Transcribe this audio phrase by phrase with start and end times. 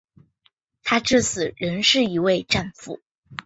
[0.83, 2.99] 他至死仍是一位战俘。